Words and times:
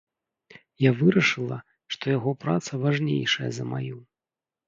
Я 0.83 0.91
вырашыла, 1.01 1.57
што 1.95 2.05
яго 2.17 2.33
праца 2.45 2.79
важнейшая 2.85 3.49
за 3.59 3.63
маю. 3.75 3.97